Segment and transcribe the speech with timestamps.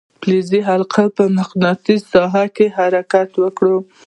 [0.21, 3.75] فلزي حلقه په مقناطیسي ساحه کې حرکت وکړي.